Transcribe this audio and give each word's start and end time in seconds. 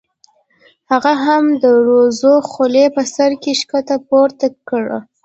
هغه 0.91 1.13
هم 1.25 1.45
د 1.53 1.55
دروزو 1.81 2.33
خولۍ 2.49 2.85
په 2.95 3.01
سر 3.13 3.31
کې 3.41 3.51
ښکته 3.59 3.95
پورته 4.07 4.47
کړه. 4.69 4.97